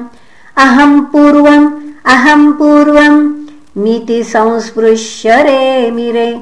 [0.64, 1.68] अहम् पूर्वम्
[2.06, 3.32] अहम् पूर्वम्
[3.78, 6.40] मिति संस्पृश्य रेमिरे।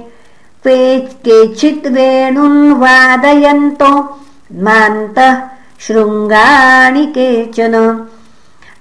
[0.67, 4.19] केचित् वेणुन् वादयन्तो
[4.53, 5.43] मान्तः
[5.81, 8.07] शृङ्गाणि केचन।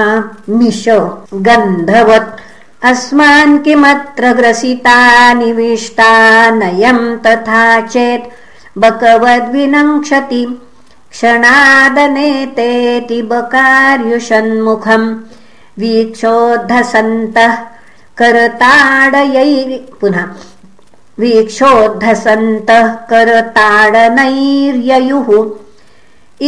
[0.58, 0.84] मिश
[1.48, 2.36] गन्धवत्
[2.90, 4.98] अस्मान् किमत्र ग्रसिता
[5.34, 6.12] निविष्टा
[6.60, 8.30] नयम् तथा चेत्
[8.78, 10.42] बकवद्विनङ्क्षति
[11.14, 15.08] क्षणादनेतेति बकार्युषन्मुखम्
[15.80, 17.54] वीक्षोद्धसन्तः
[20.00, 20.26] पुनः
[21.20, 25.28] वीक्षोद्धसन्तः करताडनैर्ययुः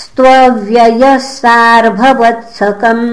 [0.00, 3.08] स्त्वव्ययः सार्भवत्सकम्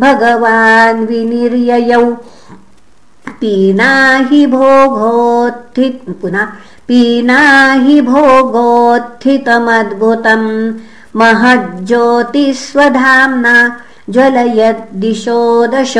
[0.00, 2.04] भगवान् विनिर्ययौ।
[3.40, 5.88] पीनाहि भोगोत्थि
[6.22, 6.48] पुनः
[6.88, 10.48] पीनाहि भोगोत्थितमद्भुतम्
[11.20, 13.54] महज्ज्योतिस्वधाम्ना
[14.10, 15.40] ज्वलयद्दिशो
[15.72, 15.94] दश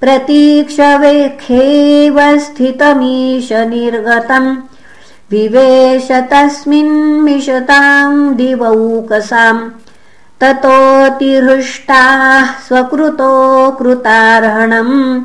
[0.00, 4.48] प्रतीक्षवेखेव स्थितमीश निर्गतम्
[5.30, 9.70] विवेश तस्मिन्मिषताम् दिवौकसाम्
[10.40, 15.22] ततोऽतिहृष्टाः स्वकृतो कृतार्हणम्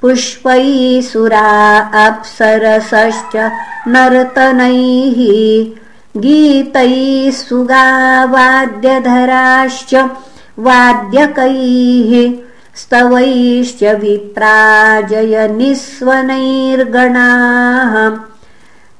[0.00, 3.50] पुष्पैसुरा अप्सरसश्च
[3.88, 10.10] नर्तनैः। गीतैः सुगावाद्यधराश्च
[10.58, 12.32] वाद्यकैः।
[12.76, 18.33] स्तवैश्च विप्राजय निःस्वनैर्गणाः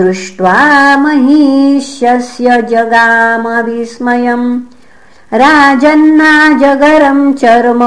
[0.00, 0.56] दृष्ट्वा
[1.04, 4.48] महिष्यस्य जगामविस्मयम्
[5.42, 7.82] राजन्नाजगरम् चर्म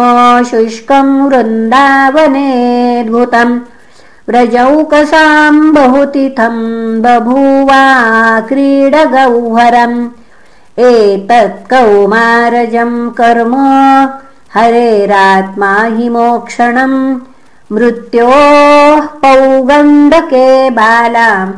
[0.50, 3.56] शुष्कम् वृन्दावनेऽद्भुतम्
[4.30, 10.10] व्रजौकसाम् बहुतिथम् बभूवा क्रीडगौहरम्।
[10.80, 13.56] एतत् कौमारजम् कर्म
[14.54, 17.20] हरेरात्मा हि मोक्षणम्।
[17.72, 21.54] मृत्योः पौगण्डके बालाम्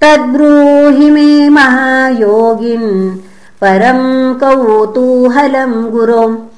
[0.00, 3.18] तद्ब्रूहि मे महायोगिन्
[3.60, 6.50] परम् कौतूहलम् गुरो।